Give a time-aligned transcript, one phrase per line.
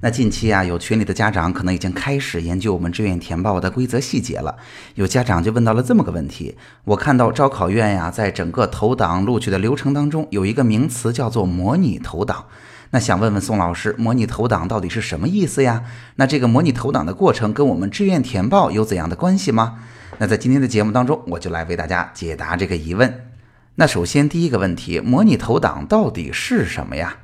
[0.00, 4.54] 那近期啊，有群里的家长可能已经开始研究我们志愿填报的规则细节了。
[4.94, 12.44] 有家长就问到了这么个问题：我看到招考院呀，在整个投档录取的流程当中，有一个名词叫做模拟投档。
[12.90, 15.82] 那想问问宋老师，模拟投档到底是什么意思呀？
[16.14, 19.80] 那这个模拟投档的过程跟我们志愿填报有怎样的关系吗？
[20.18, 23.26] 那在今天的节目当中，我就来为大家解答这个疑问。
[23.74, 27.16] 那首先第一个问题，模拟投档到底是什么呀？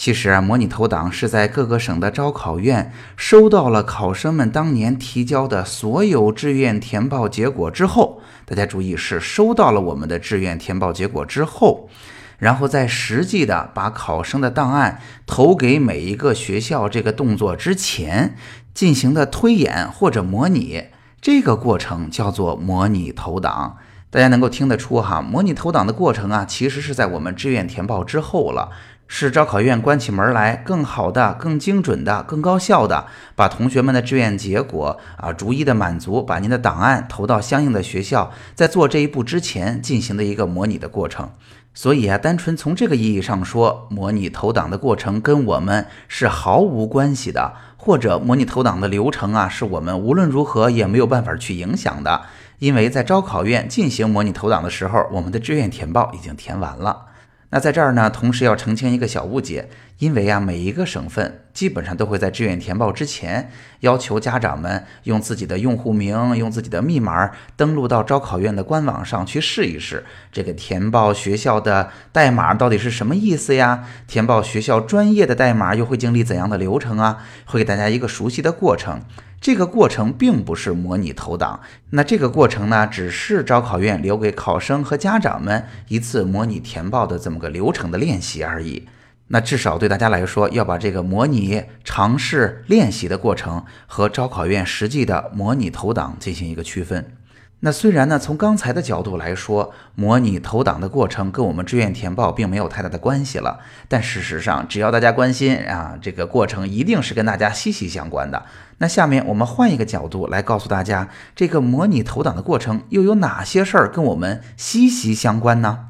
[0.00, 11.90] 其实啊，模拟投档是在各个省的招考院收到了考生们当年提交的所有志愿填报结果之后，大家注意是收到了我们的志愿填报结果之后，
[12.38, 18.36] 然后在实际的把考生的档案投给每一个学校这个动作之前
[18.72, 20.84] 进行的推演或者模拟，
[21.20, 23.76] 这个过程叫做模拟投档。
[24.10, 28.70] 大家能够听得出哈，模拟投档的过程啊，其实是在我们志愿填报之后了。
[29.12, 41.28] 是招考院关起门来，更好的、更精准的、更高效的，把同学们的志愿结果啊逐一的满足，把您的档案投到相应的学校，在做这一步之前进行的一个模拟的过程。
[41.74, 52.22] 所以啊，单纯从这个意义上说，模拟投档的过程跟我们是毫无关系的，或者模拟投档的流程啊，是我们无论如何也没有办法去影响的，
[52.60, 57.06] 因为在招考院进行模拟投档的时候，我们的志愿填报已经填完了。
[57.50, 59.68] 那在这儿呢，同时要澄清一个小误解，
[60.00, 63.50] 因为啊，每一个省份基本上都会在志愿填报之前
[63.80, 70.02] 要求家长们用自己的用户名、用自己的密码登录到招考院的官网上去试一试，
[70.32, 73.84] 这个填报学校的代码到底是什么意思呀？
[74.08, 77.18] 填报学校专业的代码又会经历怎样的流程啊？
[77.44, 79.02] 会给大家一个熟悉的过程。
[79.38, 88.86] 这个过程并不是模拟投档，那这个过程呢，只是招考院留给考生和家长们一次模拟填报的这么个流程的练习而已。
[89.32, 97.16] 那至少对大家来说，要把这个模拟尝试练习的过程和招考院实际的模拟投档进行一个区分。
[97.60, 108.42] 那虽然呢，从刚才的角度来说，模拟投档的过程跟我们志愿填报并没有太大的关系了，但事实上，只要大家关心啊，这个过程一定是跟大家息息相关的。
[108.78, 115.89] 那下面我们换一个角度来告诉大家，这个模拟投档的过程又有哪些事儿跟我们息息相关呢？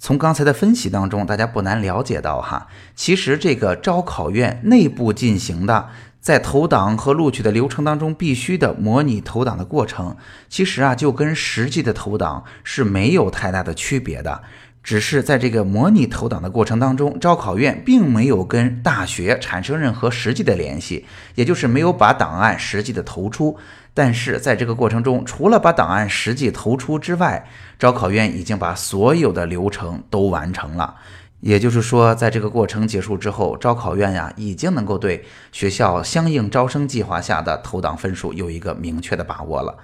[0.00, 5.88] 从刚才的分析当中，大家不难了解到哈，其实这个招考院内部进行的。
[6.20, 10.16] 在投档和录取的流程当中，必须的模拟投档的过程，
[10.50, 14.42] 其实啊，就跟实际的投档是没有太大的区别的。
[14.82, 21.04] 只是在这个模拟投档的过程当中，招考院并没有跟大学产生任何实际的联系，
[21.34, 23.56] 也就是没有把档案实际的投出。
[23.92, 27.46] 但是在这个过程中，除了把档案实际投出之外，
[27.78, 30.94] 招考院已经把所有的流程都完成了。
[31.40, 39.76] 也就是说，在这个过程结束之后，招考院呀已经能够对学校相应招生计划下的投档分数有一个明确的把握了。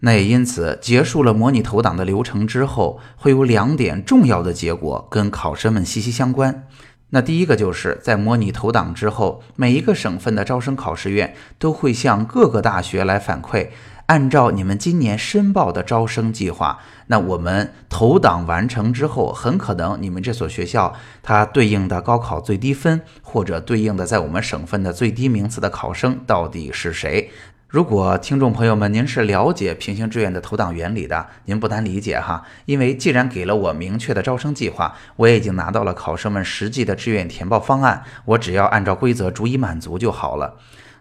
[0.00, 6.66] 那也因此，结束了模拟投档的流程之后，会有两点重要的结果跟考生们息息相关。
[7.10, 13.68] 那第一个就是在模拟投档之后，每一个省份的招生考试院都会向各个大学来反馈。
[14.06, 27.30] 按照你们今年申报的招生计划，那我们投档完成之后，很可能你们这所学校它对应的高考最低分，或者对应的在我们省份的最低名次的考生到底是谁？
[27.74, 40.54] 如果听众朋友们您是了解平行志愿的投档原理的，您不难理解哈，因为既然给了我明确的招生计划，我也已经拿到了考生们实际的志愿填报方案，我只要按照规则逐一满足就好了。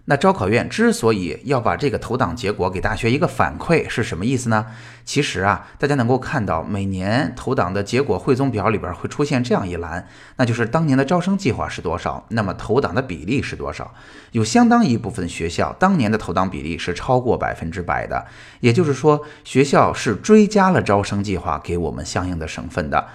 [0.05, 4.65] 那招考院之所以要把这个投档结果给大学一个反馈，是什么意思呢？
[5.05, 10.05] 其实啊，大家能够看到每年投档的结果汇总表里边会出现这样一栏，
[10.35, 13.93] 那就是当年的招生计划是多少，那么投档的比例是多少。
[14.31, 18.25] 有相当一部分学校当年的投档比例是超过百分之百的，
[18.59, 23.07] 也就是说，学校是追加了招生计划给我们相应的省份的。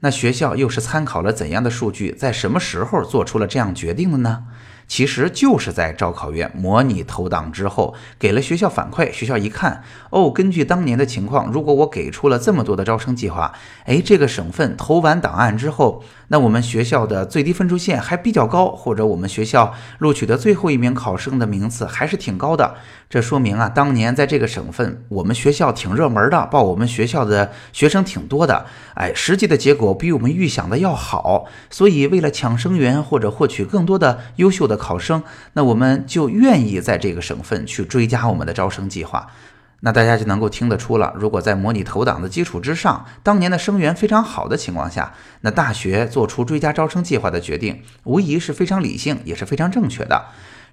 [0.00, 4.44] 那学校又是参考了怎样的数据，在什么时候做出了这样决定的呢？
[4.86, 9.12] 其实就是在招考院模拟投档之后，给了学校反馈。
[9.12, 13.52] 学校一看，哦，根据当年的情况，如果我给出了这么多的招生计划，
[13.84, 22.74] 哎，这个省份投完档案之后，那我们学校的最低分数线还比较高，或者我们学校录取的最后一名考生的名次还是挺高的。
[23.08, 28.66] 这说明啊，当年在这个省份，我们学校挺热门的，报我们学校的学生挺多的。
[28.94, 35.22] 哎，实际的结果比我们预想的要好，所以为了抢生源或者获取更多的优秀的考生，
[35.52, 39.28] 那我们就愿意在这个省份去追加我们的招生计划。
[39.84, 50.24] 那大家就能够听得出了，如果在模拟投档的基础之上，当年的生源非常好的情况下，那大学做出追加招生计划的决定，无疑是非常理性，也是非常正确的。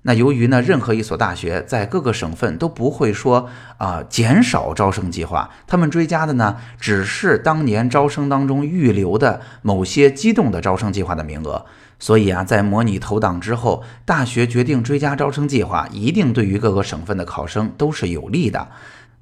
[0.03, 11.65] 那由于呢，任何一所大学在各个省份都不会说啊减少招生计划，他们追加的呢只是当年招生当中预留的某些机动的招生计划的名额。
[11.99, 18.69] 所以啊，在模拟投档之后，大学决定追加招生计划，一定对于各个省份的考生都是有利的。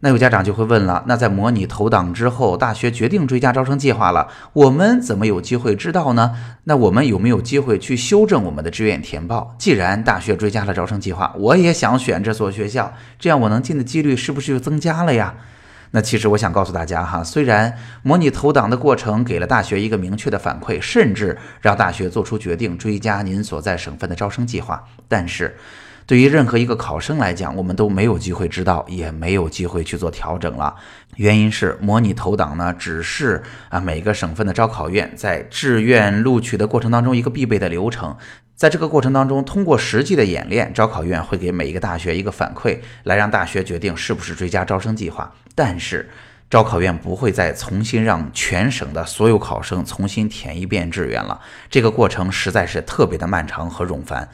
[0.02, 6.34] 那有家长就会问了，那在模拟投档之后，大学决定追加招生计划了，我们怎么有机会知道呢？
[6.64, 9.54] 那我们有没有机会去修正我们的志愿填报？
[9.58, 15.36] 既然大学追加了招生计划，我也想选这所学校，这样我能进的几率是不是就增加了呀？
[15.92, 25.58] 那其实我想告诉大家哈，虽然模拟投档的过程给了大学一个明确的反馈，甚至让大学做出决定追加您所在省份的招生计划，但是。
[26.10, 30.76] 对于任何一个考生来讲，我们都没有机会知道，也没有机会去做调整了。
[31.18, 38.18] 原因是模拟投档呢，只是啊每个省份的招考院在志愿录取的过程当中一个必备的流程。
[38.56, 45.32] 在这个过程当中，通过实际的演练，招考院会给每一个大学一个反馈，来让大学决定是不是追加招生计划。
[45.54, 46.10] 但是，
[46.50, 51.40] 招考院不会再重新让全省的所有考生重新填一遍志愿了。
[51.70, 54.28] 这个过程实在是特别的漫长和冗繁。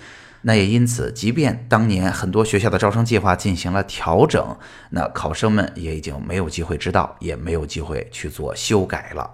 [0.47, 4.55] 那也因此，即便当年很多学校的招生计划进行了调整，
[4.91, 9.27] 那考生们也已经没有机会知道，也没有机会去做修改了。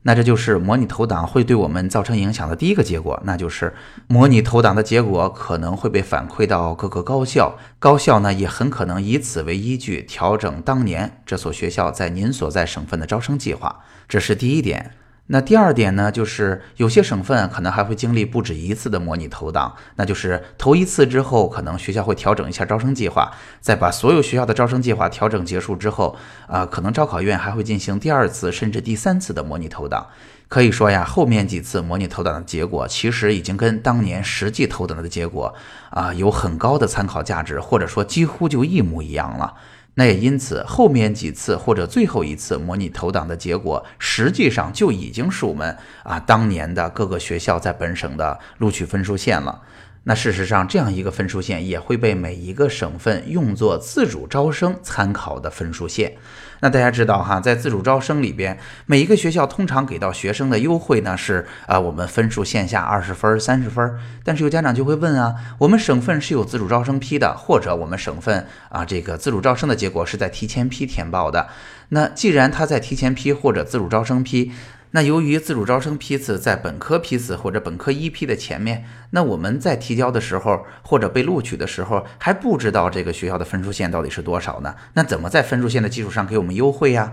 [0.00, 3.74] 那这就是模拟投档会对我们造成影响的第一个结果，那就是
[4.06, 13.84] 模拟投档的结果可能会被反馈到各个高校，高校呢也很可能以此为依据调整当年这所学校在您所在省份的招生计划。
[14.08, 14.92] 这是第一点。
[15.28, 30.06] 那第二点呢，就是有些省份可能还会经历不止一次的模拟投档，那就是投一次之后，可能学校会调整一下招生计划，再把所有学校的招生计划调整结束之后，啊，可能招考院还会进行第二次甚至第三次的模拟投档。
[30.48, 35.52] 可以说呀，后面几次模拟投档的结果，其实已经跟当年实际投档的结果
[35.90, 39.54] 啊有很高的参考价值，或者说几乎就一模一样了。
[39.98, 49.62] 那也因此，后面几次或者最后一次模拟投档的结果，实际上就已经是我们啊当年的各个学校在本省的录取分数线了。
[50.08, 56.12] 那事实上，这样一个分数线也会被每一个省份用作自主招生参考的分数线。
[56.60, 58.56] 那大家知道哈，在自主招生里边，
[58.86, 63.98] 每一个学校通常给到学生的优惠呢是啊，我们分数线下二十分、三十分。
[64.22, 71.48] 但是有家长就会问啊，我们省份是有自主招生批的，或者我们省份啊这个自主招生的结果是在提前批填报的。
[71.88, 74.52] 那既然他在提前批或者自主招生批，
[74.92, 84.74] 那由于自主招生批次在本科批次或者本科一批的前面，那我们在提交的时候或者被录取的时候还不知道这个学校的分数线到底是多少呢？
[84.94, 87.12] 那怎么在分数线的基础上给我们优惠呀？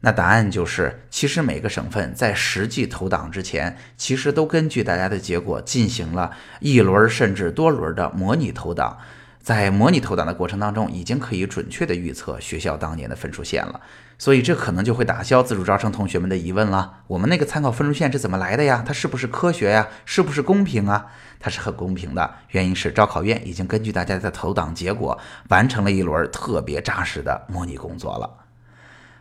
[0.00, 8.96] 那答案就是，其实每个省份在实际投档之前，其实都根据大家的结果进行了一轮甚至多轮的模拟投档。
[9.48, 13.80] 在模拟投档的过程当中，已经可以准确的预测学校当年的分数线了，
[14.18, 16.98] 所以这可能就会打消自主招生同学们的疑问了。
[17.06, 18.84] 我们那个参考分数线是怎么来的呀？
[18.86, 19.88] 它是不是科学呀？
[20.04, 21.06] 是不是公平啊？
[21.40, 28.30] 它是很公平的，原因是招考院已经根据大家的投档结果，完成了一轮特别扎实的模拟工作了。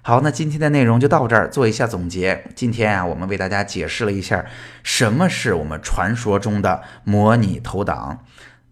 [0.01, 2.43] 好，那今天的内容就到这儿，做一下总结。
[2.53, 4.46] 今天啊，我们为大家解释了一下
[4.84, 8.25] 什么是我们传说中的模拟投档。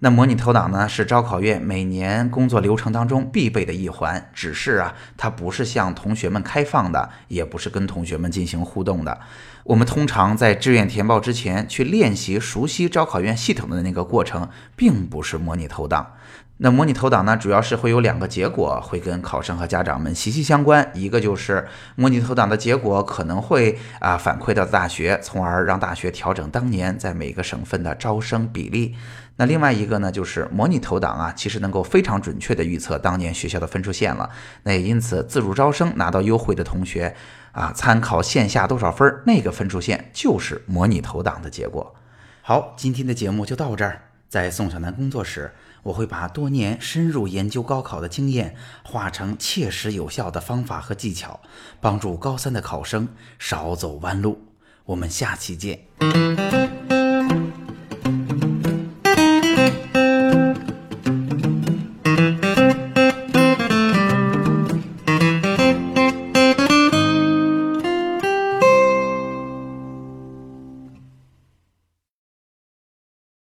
[0.05, 4.29] 那模拟投档呢，是招考院每年工作流程当中必备的一环。
[4.35, 9.19] 只是啊，它不是向同学们开放的，也不是跟同学们进行互动的。
[9.63, 16.11] 我们通常在志愿填报之前去练习、熟悉招考院系统的那个过程，并不是模拟投档。
[16.57, 20.89] 那模拟投档呢，主要是会有两个结果，会跟考生和家长们息息相关。
[20.93, 28.95] 一个就是模拟投档的结果可能会啊反馈到大学，从而让大学调整当年在每个省份的招生比例。
[29.35, 34.29] 那另外一个呢，就是模拟投档啊，其实能够非常准确的预测当年学校的分数线了。
[34.63, 37.13] 那也因此，自主招生拿到优惠的同学
[37.51, 41.93] 啊，参考线下多少分，那个分数线就是模拟投档的结果。
[42.41, 44.03] 好，今天的节目就到这儿。
[44.27, 45.51] 在宋小南工作室，
[45.85, 51.39] 我会把多年深入研究高考的经验化成切实有效的方法和技巧，
[51.79, 54.41] 帮助高三的考生少走弯路。
[54.85, 57.04] 我们下期见。